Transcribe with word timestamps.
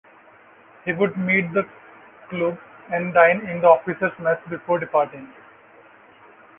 He 0.83 0.93
would 0.93 1.15
meet 1.15 1.51
with 1.53 1.67
Kluge, 2.29 2.57
and 2.91 3.13
dine 3.13 3.41
in 3.45 3.61
the 3.61 3.67
officers' 3.67 4.17
mess 4.17 4.39
before 4.49 4.79
departing. 4.79 5.31